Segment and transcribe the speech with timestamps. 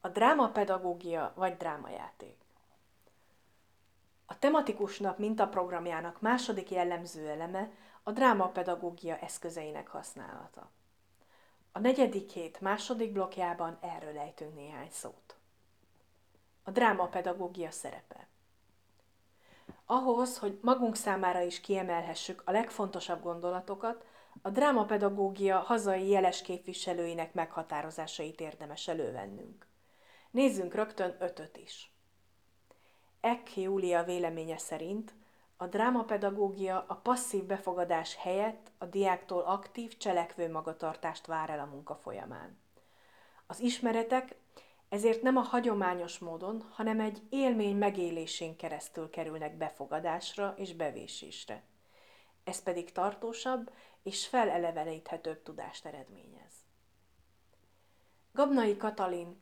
[0.00, 2.36] A drámapedagógia vagy drámajáték.
[4.26, 7.70] A tematikus nap mintaprogramjának második jellemző eleme
[8.02, 10.70] a drámapedagógia eszközeinek használata.
[11.72, 15.36] A negyedik hét második blokkjában erről ejtünk néhány szót.
[16.62, 18.28] A drámapedagógia szerepe.
[19.86, 24.04] Ahhoz, hogy magunk számára is kiemelhessük a legfontosabb gondolatokat,
[24.42, 29.67] a drámapedagógia hazai jeles képviselőinek meghatározásait érdemes elővennünk.
[30.30, 31.92] Nézzünk rögtön ötöt is.
[33.20, 35.14] Ek Júlia véleménye szerint
[35.56, 41.94] a drámapedagógia a passzív befogadás helyett a diáktól aktív, cselekvő magatartást vár el a munka
[41.94, 42.58] folyamán.
[43.46, 44.36] Az ismeretek
[44.88, 51.62] ezért nem a hagyományos módon, hanem egy élmény megélésén keresztül kerülnek befogadásra és bevésésre.
[52.44, 56.52] Ez pedig tartósabb és feleleveníthetőbb tudást eredményez.
[58.32, 59.40] Gabnai Katalin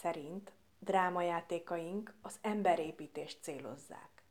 [0.00, 4.22] szerint drámajátékaink az emberépítést célozzák.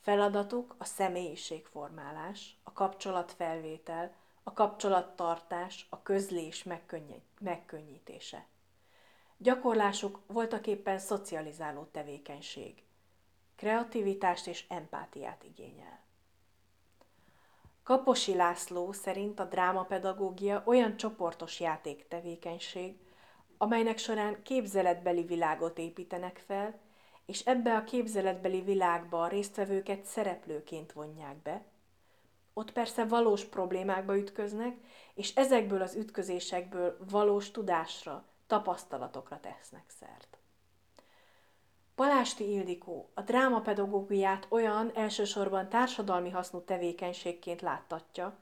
[0.00, 6.66] Feladatuk a személyiségformálás, a kapcsolatfelvétel, a kapcsolattartás, a közlés
[7.40, 8.46] megkönnyítése.
[9.36, 12.82] Gyakorlásuk voltaképpen szocializáló tevékenység.
[13.56, 16.00] Kreativitást és empátiát igényel.
[17.82, 22.98] Kaposi László szerint a drámapedagógia olyan csoportos játéktevékenység,
[23.62, 26.78] amelynek során képzeletbeli világot építenek fel,
[27.26, 31.64] és ebbe a képzeletbeli világba a résztvevőket szereplőként vonják be.
[32.52, 34.76] Ott persze valós problémákba ütköznek,
[35.14, 40.38] és ezekből az ütközésekből valós tudásra, tapasztalatokra tesznek szert.
[41.94, 48.38] Palásti Ildikó a drámapedagógiát olyan elsősorban társadalmi hasznú tevékenységként láttatja,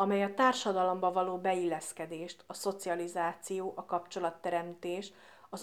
[0.00, 5.12] amely a társadalomba való beilleszkedést, a szocializáció, a kapcsolatteremtés,
[5.50, 5.62] az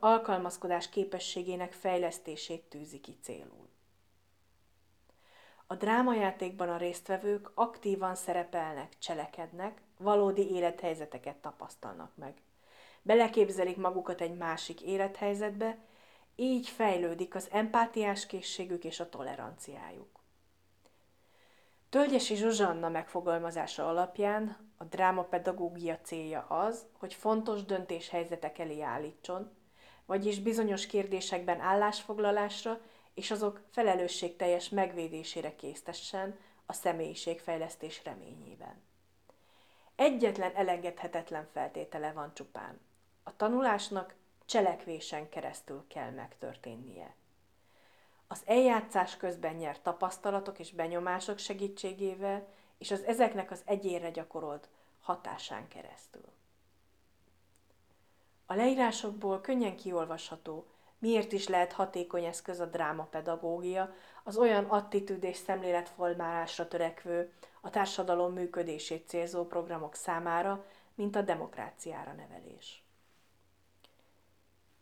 [0.00, 3.68] alkalmazkodás képességének fejlesztését tűzi ki célul.
[5.66, 12.42] A drámajátékban a résztvevők aktívan szerepelnek, cselekednek, valódi élethelyzeteket tapasztalnak meg.
[13.02, 15.78] Beleképzelik magukat egy másik élethelyzetbe,
[16.36, 20.21] így fejlődik az empátiás készségük és a toleranciájuk.
[21.92, 29.50] Tölgyesi Zsuzsanna megfogalmazása alapján a drámapedagógia célja az, hogy fontos döntéshelyzetek elé állítson,
[30.06, 32.80] vagyis bizonyos kérdésekben állásfoglalásra
[33.14, 38.82] és azok felelősségteljes megvédésére késztessen a személyiségfejlesztés reményében.
[39.96, 42.80] Egyetlen elengedhetetlen feltétele van csupán.
[43.22, 44.14] A tanulásnak
[44.46, 47.14] cselekvésen keresztül kell megtörténnie.
[48.32, 52.46] Az eljátszás közben nyert tapasztalatok és benyomások segítségével,
[52.78, 54.68] és az ezeknek az egyénre gyakorolt
[55.00, 56.24] hatásán keresztül.
[58.46, 60.66] A leírásokból könnyen kiolvasható,
[60.98, 68.32] miért is lehet hatékony eszköz a drámapedagógia, az olyan attitűd és szemléletformálásra törekvő, a társadalom
[68.32, 72.82] működését célzó programok számára, mint a demokráciára nevelés.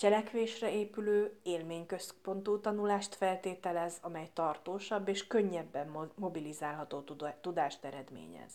[0.00, 7.04] Cselekvésre épülő, élményközpontú tanulást feltételez, amely tartósabb és könnyebben mobilizálható
[7.40, 8.52] tudást eredményez.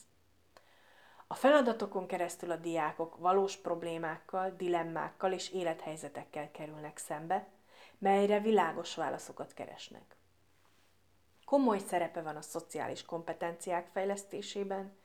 [1.28, 7.47] A feladatokon keresztül a diákok valós problémákkal, dilemmákkal és élethelyzetekkel kerülnek szembe,
[7.97, 10.16] melyre világos válaszokat keresnek.
[11.44, 14.97] Komoly szerepe van a szociális kompetenciák fejlesztésében,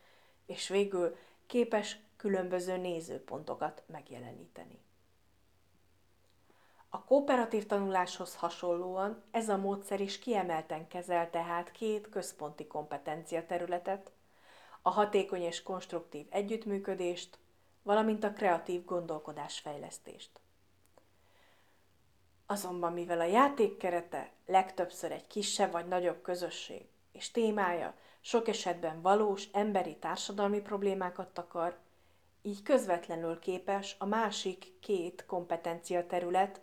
[0.47, 4.89] és végül képes különböző nézőpontokat megjeleníteni.
[6.93, 14.11] A kooperatív tanuláshoz hasonlóan ez a módszer is kiemelten kezel tehát két központi kompetencia területet,
[14.83, 17.39] a hatékony és konstruktív együttműködést,
[17.83, 20.41] valamint a kreatív gondolkodásfejlesztést.
[22.47, 29.03] Azonban mivel a játék kerete legtöbbször egy kisebb vagy nagyobb közösség, és témája sok esetben
[29.03, 31.79] valós emberi társadalmi problémákat takar,
[32.43, 36.61] így közvetlenül képes a másik két kompetencia terület,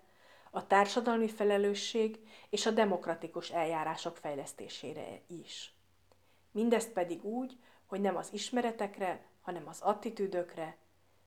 [0.57, 2.19] a társadalmi felelősség
[2.50, 5.74] és a demokratikus eljárások fejlesztésére is.
[6.51, 10.77] Mindezt pedig úgy, hogy nem az ismeretekre, hanem az attitűdökre,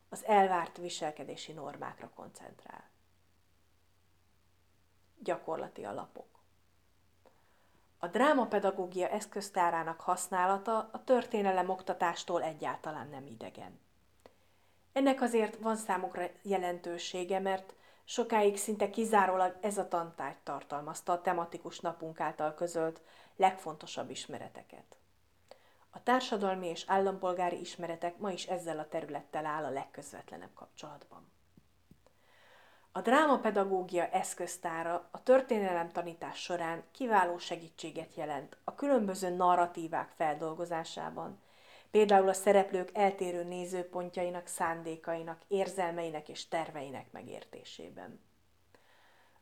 [0.09, 2.91] az elvárt viselkedési normákra koncentrál.
[5.19, 6.43] Gyakorlati alapok.
[7.99, 13.81] A drámapedagógia eszköztárának használata a történelem oktatástól egyáltalán nem idegen.
[14.93, 17.75] Ennek azért van számukra jelentősége, mert
[18.11, 23.01] Sokáig szinte kizárólag ez a tantárgy tartalmazta a tematikus napunk által közölt
[23.37, 24.97] legfontosabb ismereteket.
[25.91, 31.33] A társadalmi és állampolgári ismeretek ma is ezzel a területtel áll a legközvetlenebb kapcsolatban.
[32.93, 41.41] A drámapedagógia eszköztára a történelem tanítás során kiváló segítséget jelent a különböző narratívák feldolgozásában,
[41.91, 48.21] például a szereplők eltérő nézőpontjainak, szándékainak, érzelmeinek és terveinek megértésében.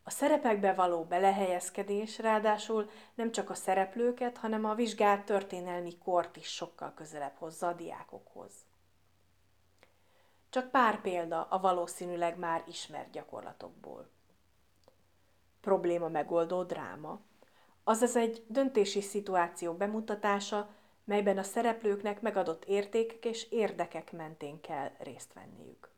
[0.02, 6.48] A szerepekbe való belehelyezkedés ráadásul nem csak a szereplőket, hanem a vizsgált történelmi kort is
[6.48, 8.52] sokkal közelebb hozza a diákokhoz.
[10.50, 14.10] Csak pár példa a valószínűleg már ismert gyakorlatokból.
[15.60, 17.20] Probléma megoldó dráma,
[17.84, 20.70] azaz egy döntési szituáció bemutatása,
[21.08, 25.90] melyben a szereplőknek megadott értékek és érdekek mentén kell részt venniük.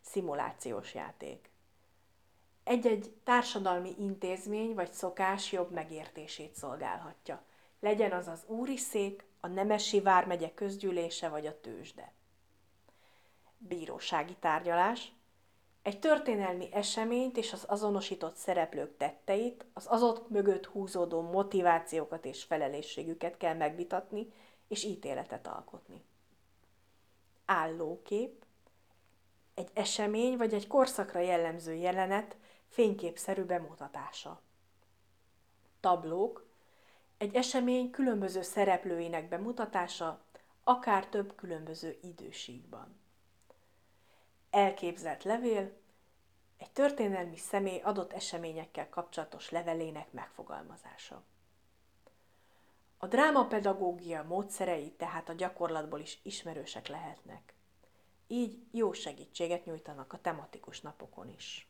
[0.00, 1.50] Szimulációs játék.
[2.64, 7.44] Egy-egy társadalmi intézmény vagy szokás jobb megértését szolgálhatja.
[7.80, 12.12] Legyen az az úri szék, a Nemesi Vármegye közgyűlése vagy a tőzsde.
[13.58, 15.12] Bírósági tárgyalás.
[15.86, 23.36] Egy történelmi eseményt és az azonosított szereplők tetteit, az azok mögött húzódó motivációkat és felelősségüket
[23.36, 24.32] kell megvitatni
[24.68, 26.04] és ítéletet alkotni.
[27.44, 28.44] Állókép.
[29.54, 32.36] Egy esemény vagy egy korszakra jellemző jelenet
[32.68, 34.40] fényképszerű bemutatása.
[35.80, 36.46] Tablók.
[37.18, 40.24] Egy esemény különböző szereplőinek bemutatása,
[40.64, 43.04] akár több különböző időségben
[44.56, 45.72] elképzelt levél,
[46.58, 51.24] egy történelmi személy adott eseményekkel kapcsolatos levelének megfogalmazása.
[52.96, 57.54] A drámapedagógia módszerei tehát a gyakorlatból is ismerősek lehetnek.
[58.26, 61.68] Így jó segítséget nyújtanak a tematikus napokon is.